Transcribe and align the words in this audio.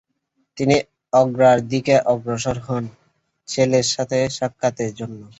তিনি 0.57 0.75
আগ্রার 1.13 1.59
দিকে 1.71 1.95
অগ্রসর 2.11 2.57
হন 2.65 2.83
ছেলের 3.47 3.85
সাথে 3.93 4.17
সাক্ষাতের 4.37 4.91
জন্য। 4.99 5.21